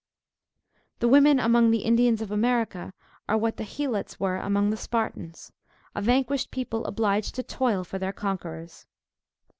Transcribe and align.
The 0.97 1.07
women 1.07 1.39
among 1.39 1.69
the 1.69 1.83
Indians 1.83 2.23
of 2.23 2.31
America 2.31 2.91
are 3.29 3.37
what 3.37 3.57
the 3.57 3.63
Helots 3.63 4.19
were 4.19 4.37
among 4.37 4.71
the 4.71 4.75
Spartans, 4.77 5.51
a 5.93 6.01
vanquished 6.01 6.49
people 6.49 6.85
obliged 6.85 7.35
to 7.35 7.43
toil 7.43 7.83
for 7.83 7.99
their 7.99 8.11
conquerors. 8.11 8.87